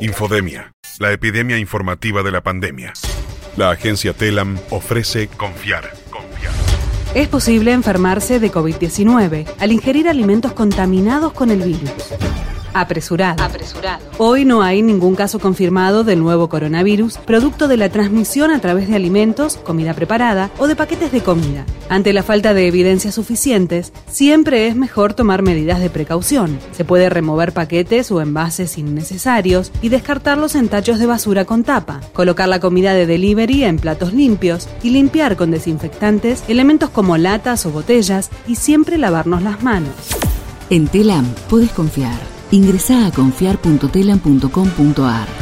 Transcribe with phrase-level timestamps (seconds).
[0.00, 2.94] Infodemia, la epidemia informativa de la pandemia.
[3.58, 5.92] La agencia Telam ofrece confiar.
[6.10, 6.52] Confiar.
[7.14, 11.90] Es posible enfermarse de COVID-19 al ingerir alimentos contaminados con el virus.
[12.74, 13.42] Apresurado.
[13.42, 14.04] Apresurado.
[14.18, 18.88] Hoy no hay ningún caso confirmado del nuevo coronavirus, producto de la transmisión a través
[18.88, 21.66] de alimentos, comida preparada o de paquetes de comida.
[21.88, 26.58] Ante la falta de evidencias suficientes, siempre es mejor tomar medidas de precaución.
[26.72, 32.00] Se puede remover paquetes o envases innecesarios y descartarlos en tachos de basura con tapa,
[32.12, 37.66] colocar la comida de delivery en platos limpios y limpiar con desinfectantes elementos como latas
[37.66, 39.94] o botellas y siempre lavarnos las manos.
[40.70, 42.29] En Telam puedes confiar.
[42.50, 45.39] Ingresa a confiar.telam.com.ar.